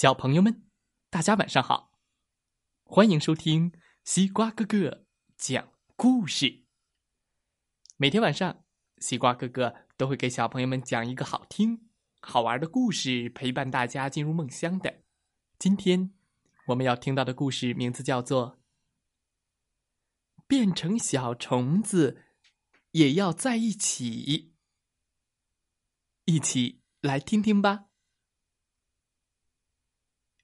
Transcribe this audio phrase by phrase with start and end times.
[0.00, 0.66] 小朋友们，
[1.10, 1.92] 大家晚上好！
[2.84, 3.70] 欢迎收听
[4.02, 5.04] 西瓜哥哥
[5.36, 6.64] 讲故事。
[7.98, 8.64] 每天晚上，
[8.96, 11.90] 西瓜哥哥都会给小朋友们讲一个好听、
[12.22, 15.02] 好玩的故事，陪伴大家进入梦乡的。
[15.58, 16.14] 今天
[16.68, 18.56] 我们要听到的故事名字叫做
[20.46, 22.24] 《变成小虫子
[22.92, 24.10] 也要在一起》，
[26.24, 27.89] 一起来听听吧。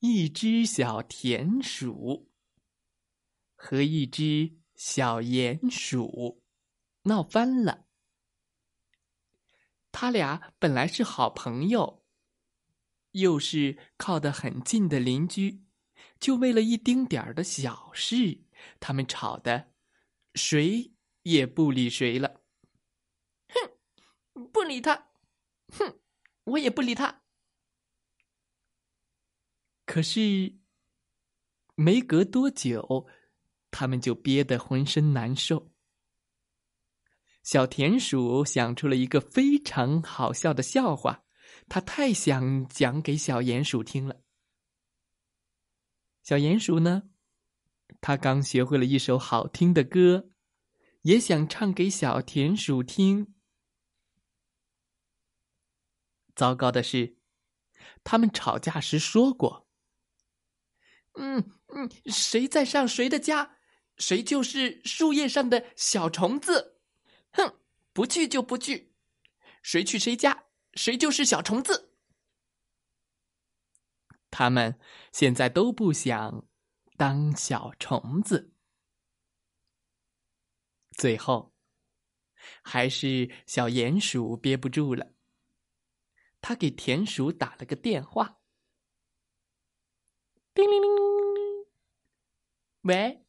[0.00, 2.30] 一只小田鼠
[3.54, 6.42] 和一只小鼹鼠
[7.02, 7.86] 闹翻了。
[9.92, 12.02] 他俩本来是好朋友，
[13.10, 15.64] 又是靠得很近的邻居，
[16.18, 18.44] 就为了一丁点儿的小事，
[18.78, 19.74] 他们吵得
[20.34, 22.40] 谁也不理谁了。
[23.48, 25.10] 哼，不理他，
[25.68, 26.00] 哼，
[26.44, 27.22] 我也不理他。
[29.90, 30.56] 可是，
[31.74, 33.08] 没隔多久，
[33.72, 35.72] 他们就憋得浑身难受。
[37.42, 41.24] 小田鼠想出了一个非常好笑的笑话，
[41.68, 44.22] 他太想讲给小鼹鼠听了。
[46.22, 47.10] 小鼹鼠呢，
[48.00, 50.30] 他刚学会了一首好听的歌，
[51.02, 53.34] 也想唱给小田鼠听。
[56.36, 57.18] 糟糕的是，
[58.04, 59.68] 他们吵架时说过。
[61.14, 63.58] 嗯嗯，谁在上谁的家，
[63.96, 66.80] 谁就是树叶上的小虫子。
[67.32, 67.60] 哼，
[67.92, 68.94] 不去就不去，
[69.62, 70.44] 谁去谁家，
[70.74, 71.94] 谁就是小虫子。
[74.30, 74.78] 他们
[75.12, 76.46] 现在都不想
[76.96, 78.54] 当小虫子。
[80.96, 81.54] 最后，
[82.62, 85.14] 还是小鼹鼠憋不住了，
[86.40, 88.39] 他给田鼠打了个电话。
[92.82, 93.26] 喂，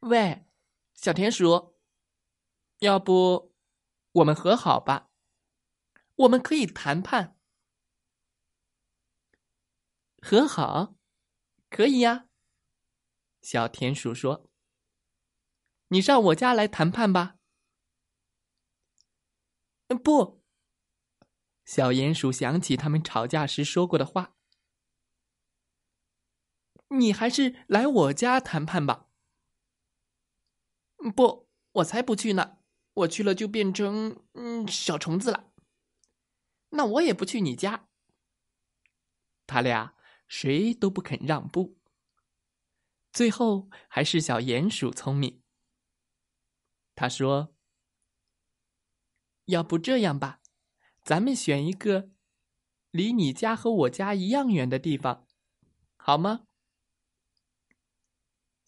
[0.00, 0.44] 喂，
[0.92, 1.78] 小田鼠，
[2.80, 3.54] 要不
[4.10, 5.10] 我们和好吧？
[6.16, 7.38] 我们可以谈判，
[10.20, 10.96] 和好，
[11.70, 12.28] 可以呀。
[13.40, 14.50] 小田鼠说
[15.88, 17.36] ：“你上我家来谈判吧。”
[20.02, 20.42] 不，
[21.64, 24.37] 小鼹鼠想起他们吵架时说过的话。
[26.98, 29.06] 你还是来我家谈判吧。
[31.14, 32.58] 不，我才不去呢！
[32.94, 35.52] 我去了就变成嗯小虫子了。
[36.70, 37.88] 那我也不去你家。
[39.46, 39.94] 他俩
[40.26, 41.78] 谁都不肯让步。
[43.12, 45.42] 最后还是小鼹鼠聪明。
[46.96, 47.54] 他说
[49.46, 50.40] ：“要不这样吧，
[51.02, 52.10] 咱们选一个
[52.90, 55.26] 离你家和我家一样远的地方，
[55.96, 56.46] 好吗？”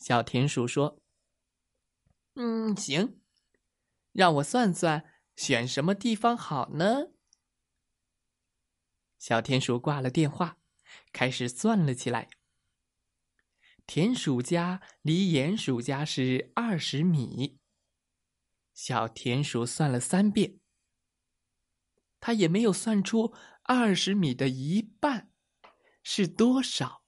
[0.00, 0.98] 小田鼠说
[2.34, 3.20] ：“嗯，行，
[4.12, 5.04] 让我算算，
[5.36, 7.12] 选什么地方好呢？”
[9.18, 10.56] 小田鼠挂了电话，
[11.12, 12.30] 开始算了起来。
[13.86, 17.58] 田鼠家离鼹鼠家是二十米。
[18.72, 20.60] 小田鼠算了三遍，
[22.18, 23.34] 他也没有算出
[23.64, 25.30] 二十米的一半
[26.02, 26.99] 是多少。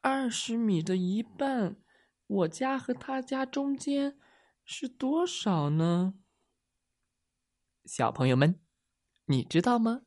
[0.00, 1.82] 二十米的一半，
[2.26, 4.18] 我家和他家中间
[4.64, 6.14] 是多少呢？
[7.84, 8.60] 小朋友们，
[9.24, 10.02] 你知道吗？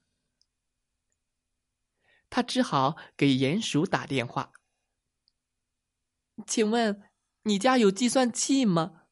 [2.30, 4.54] 他只好给鼹鼠打电话。
[6.48, 7.10] 请问
[7.44, 9.04] 你家有计算器吗？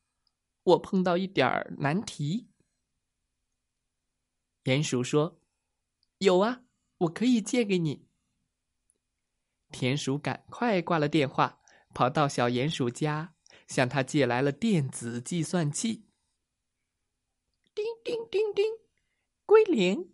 [0.64, 2.50] 我碰到一点难题。
[4.64, 5.42] 鼹鼠说
[6.20, 6.64] ：“有啊，
[7.00, 8.08] 我可以借给你。”
[9.72, 11.62] 田鼠赶快挂了电话，
[11.94, 13.36] 跑到小鼹鼠家，
[13.68, 16.06] 向他借来了电子计算器。
[17.74, 18.66] 叮叮叮叮，
[19.46, 20.14] 归零。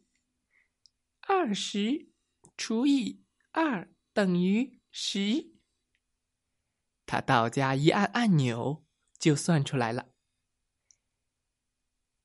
[1.21, 2.09] 二十
[2.55, 5.55] 除以二等于十。
[7.07, 8.85] 他到家一按按钮，
[9.17, 10.09] 就算出来了。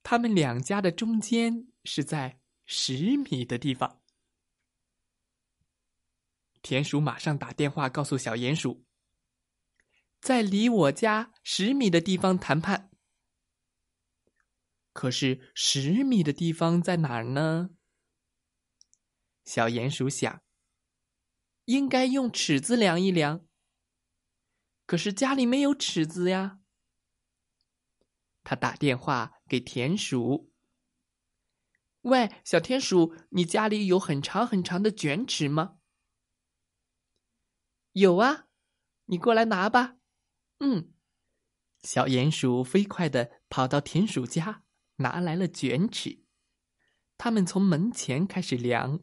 [0.02, 3.99] 他们两家的中间是在十米的地方。
[6.62, 8.84] 田鼠马上打电话告诉小鼹鼠，
[10.20, 12.90] 在离我家十米的地方谈判。
[14.92, 17.70] 可是十米的地方在哪儿呢？
[19.44, 20.42] 小鼹鼠想，
[21.64, 23.46] 应该用尺子量一量。
[24.84, 26.58] 可是家里没有尺子呀。
[28.42, 30.52] 他打电话给田鼠
[32.02, 35.78] ：“喂，小田鼠，你家里有很长很长的卷尺吗？”
[37.92, 38.46] 有啊，
[39.06, 39.96] 你过来拿吧。
[40.58, 40.92] 嗯，
[41.82, 44.64] 小鼹鼠飞快的跑到田鼠家，
[44.96, 46.24] 拿来了卷尺。
[47.18, 49.00] 他们从门前开始量，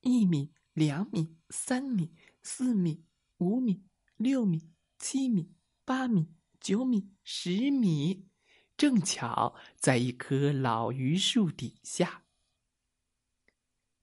[0.00, 3.04] 一米、两米、三米、四米、
[3.38, 3.84] 五米、
[4.16, 5.54] 六米、七米、
[5.84, 8.28] 八米、九米、十米，
[8.76, 12.24] 正巧在一棵老榆树底下。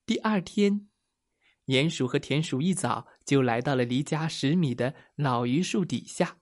[0.06, 0.90] 第二天，
[1.68, 6.40] 鼹鼠和田鼠一早就来到了离家十米的老榆树底下。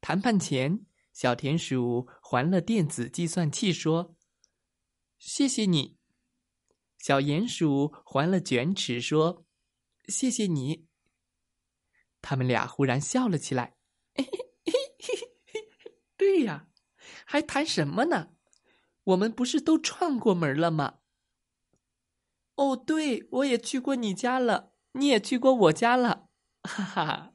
[0.00, 4.16] 谈判前，小田鼠还了电子计算器，说。
[5.18, 5.98] 谢谢你，
[6.96, 9.44] 小鼹鼠还了卷尺，说
[10.08, 10.86] ：“谢谢你。”
[12.22, 13.76] 他们俩忽然笑了起来。
[16.16, 16.68] 对呀，
[17.26, 18.30] 还谈什么呢？
[19.04, 21.00] 我们不是都串过门了吗？
[22.54, 26.28] 哦，对，我也去过你家了，你也去过我家了，
[26.62, 27.34] 哈哈！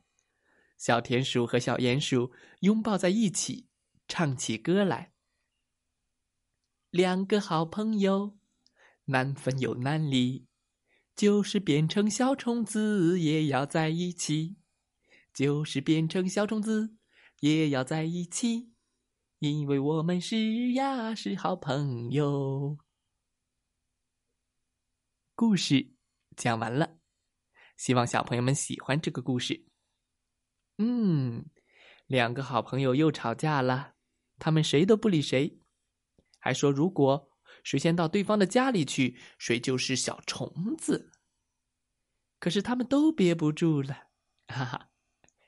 [0.77, 3.67] 小田鼠和小鼹鼠拥抱在一起，
[4.07, 5.13] 唱起歌来。
[6.89, 8.37] 两个好朋友，
[9.05, 10.47] 难分又难离，
[11.15, 14.57] 就是变成小虫子也要在一起，
[15.33, 16.95] 就是变成小虫子
[17.39, 18.73] 也要在一起，
[19.39, 22.77] 因为我们是呀是好朋友。
[25.33, 25.93] 故事
[26.35, 26.97] 讲完了，
[27.77, 29.65] 希望小朋友们喜欢这个故事。
[30.77, 31.45] 嗯，
[32.07, 33.93] 两个好朋友又吵架了，
[34.39, 35.59] 他们谁都不理谁。
[36.39, 37.31] 还说，如果
[37.63, 41.11] 谁先到对方的家里去，谁就是小虫子。
[42.39, 44.09] 可是他们都憋不住了，
[44.47, 44.89] 哈哈！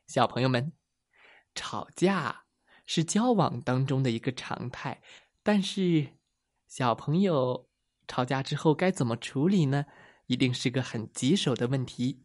[0.08, 0.74] 小朋友们，
[1.54, 2.46] 吵架
[2.86, 5.02] 是交往当中的一个常态，
[5.44, 6.18] 但是
[6.68, 7.70] 小朋友
[8.08, 9.86] 吵架之后该怎么处理呢？
[10.28, 12.24] 一定是个很棘手的问题。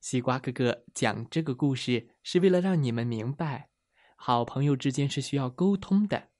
[0.00, 3.70] 西瓜哥哥讲这个故事是为了让你们明白，
[4.16, 6.30] 好朋友之间是需要沟通的。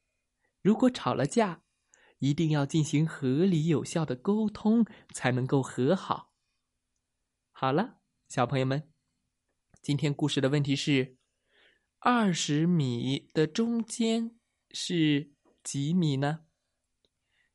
[0.61, 1.63] 如果吵了架，
[2.19, 4.85] 一定要进行合理有效的沟通，
[5.15, 6.33] 才能够和好。
[7.53, 8.91] 好了，小朋友们，
[9.81, 11.17] 今天故事的问题是：
[11.99, 14.39] 二十米的中间
[14.71, 15.33] 是
[15.63, 16.47] 几米呢？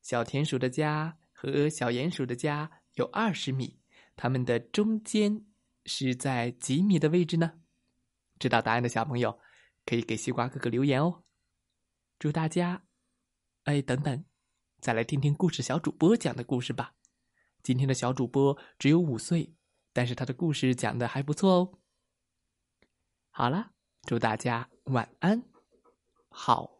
[0.01, 3.79] 小田鼠的家和小鼹鼠的家有二十米，
[4.15, 5.45] 它们的中间
[5.85, 7.53] 是在几米的位置呢？
[8.37, 9.39] 知道答案的小朋友
[9.85, 11.23] 可以给西瓜哥哥留言哦。
[12.19, 12.83] 祝大家！
[13.63, 14.25] 哎，等等，
[14.81, 16.93] 再来听听故事小主播讲的故事吧。
[17.63, 19.53] 今天的小主播只有五岁，
[19.93, 21.79] 但是他的故事讲的还不错哦。
[23.29, 23.71] 好了，
[24.03, 25.41] 祝大家晚安，
[26.29, 26.78] 好。